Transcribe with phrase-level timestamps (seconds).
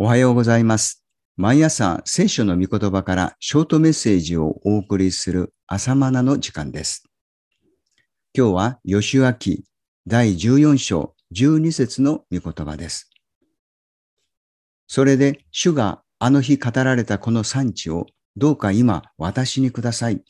[0.00, 1.02] おはようございます。
[1.36, 7.02] 毎朝聖書の御言葉からショートメッセージをお送りする朝マナの時間です。
[8.32, 9.34] 今日は吉明
[10.06, 13.10] 第14章12節の御言葉です。
[14.86, 18.06] それで主があの日語られたこの産地を
[18.36, 20.22] どうか今私にください。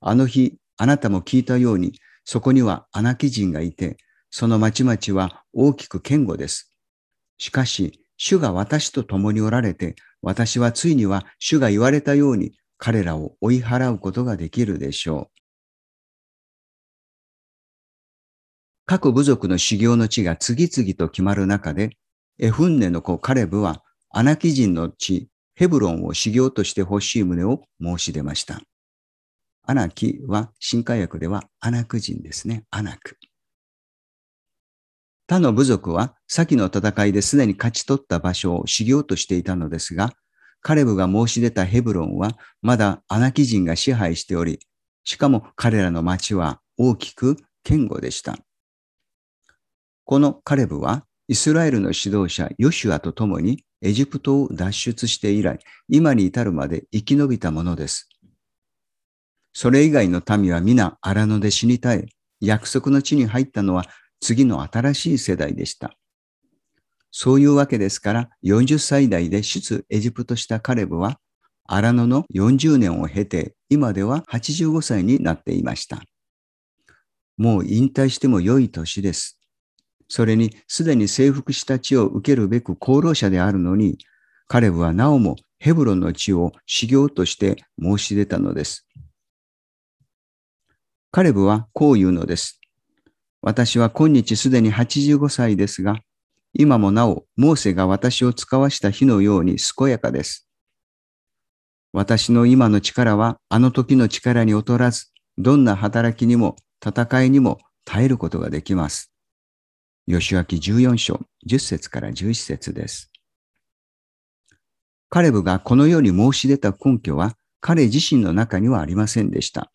[0.00, 1.92] あの日あなたも聞いたように
[2.24, 3.96] そこにはアナキ人がいて
[4.30, 6.74] その町々は大きく堅固です。
[7.38, 15.38] しかし主が私と共におられて、私はついには主が言われたように彼らを追い払うことができるでしょう。
[18.84, 21.96] 各部族の修行の地が次々と決まる中で、
[22.38, 28.60] エフンネの子カレブはアナキ人の地ヘブロンを修行として欲しい旨を申し出ました。
[29.64, 32.64] アナキは新海訳ではアナク人ですね。
[32.70, 33.18] アナク。
[35.26, 40.12] 他の部族は先の戦いですでに勝ち取った場所を修行としていたのですが、
[40.60, 44.58] カレブが申し出たヘブロンはまだアナキ人が支配しており、
[45.04, 48.36] しかも彼らの町は大きく堅固でした。
[50.04, 58.08] このカレブはイスラエルの指導者ヨシュアと共にエジプトを脱出して以来、今に至るまで生き延びたものです。
[59.54, 62.06] それ以外の民は皆荒野で死に絶え、
[62.40, 63.86] 約束の地に入ったのは
[64.20, 65.94] 次の新しい世代でした。
[67.20, 71.18] そういうわけですから、40歳代で出エジプトしたカレブは、
[71.64, 76.00] 荒野の40年を経て、今では85歳になっていました。
[77.36, 79.40] もう引退しても良い年です。
[80.06, 83.98] それに、すでに征服した地を受けるべく功労者であるのに、
[84.46, 88.86] カレブはなおもヘブロンの地を修行として申し出たのです。
[91.10, 92.60] カレブはこう言うのです。
[93.42, 95.96] 私は今日すでに85歳ですが、
[96.52, 100.48] 今もなお、モーセが私を使わした日のように健やかです。
[101.92, 109.12] 私の今の力はあの時の力に劣らず、どんな働きにも戦いにも耐えることができます。
[110.08, 113.10] 吉脇14章10節から11節です。
[115.10, 119.70] カレブがこのように申し出た根拠は彼自身の中にはありませんでした。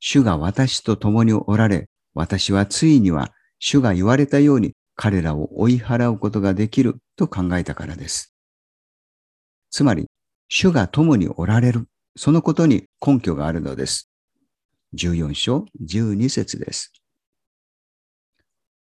[0.00, 8.34] 主が私と共におられ、私はついには主が言われたように彼らを追い払うことができると考えたからです。
[9.70, 10.06] つまり、
[10.48, 11.86] 主が共におられる、
[12.16, 14.10] そのことに根拠があるのです。
[14.94, 16.92] 14章12節です。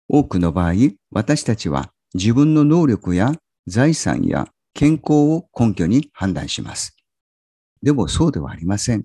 [0.08, 0.72] 多くの場合、
[1.10, 3.32] 私たちは自分の能力や
[3.66, 6.96] 財産や健康を根拠に判断します。
[7.82, 9.04] でもそうではありません。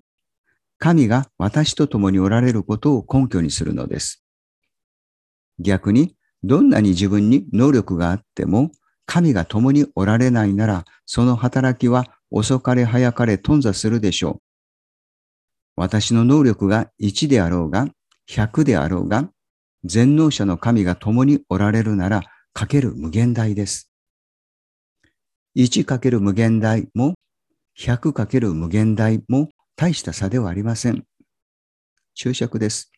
[0.79, 4.23] 神が私と共におられることを根拠にするのです。
[5.59, 8.71] 逆に、どんなに自分に能力があっても、
[9.05, 14.41] 神が共におられないなら、その働きは遅かれ早かれ頓挫するでしょう。
[15.75, 17.87] 私の能力が1であろうが、
[18.29, 19.29] 100であろうが、
[19.83, 23.91] 全能者の神が共におられるなら、かける無限大です。
[25.55, 27.13] 1かける無限大も、
[27.79, 31.03] 100かける無限大も、大した差ではありません。
[32.15, 32.91] 注釈です。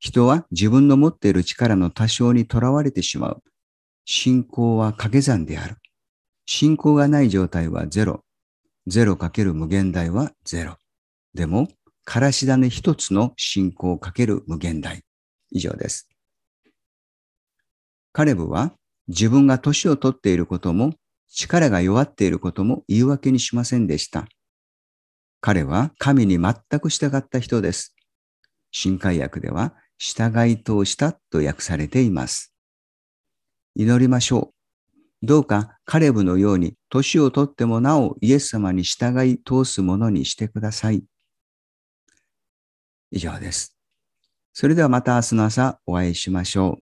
[0.00, 3.42] 人は自分の持っている力の多少にとらわれてしまう。
[4.06, 5.76] 信仰は掛け算である。
[6.46, 8.24] 信仰がない状態はゼロ。
[8.86, 10.76] ゼロかける無限大はゼロ。
[11.34, 11.68] でも、
[12.04, 15.04] からし種一つの信仰かける無限大。
[15.50, 16.08] 以上です。
[18.12, 18.72] カレブは
[19.06, 20.94] 自分が年を取っていることも
[21.28, 24.26] 力が弱っていることも言い訳にしませんでした。
[25.40, 27.94] 彼は神に全く従った人です。
[28.72, 32.54] 新海訳では、従い通したと訳されています。
[33.76, 34.54] 祈りましょ
[35.22, 35.26] う。
[35.26, 41.04] どうかカレブのように年をとってもなおイエス様に従い通すものにしてください。
[43.10, 43.76] 以上です。
[44.54, 46.89] それではまた明日の朝お会いしましょう。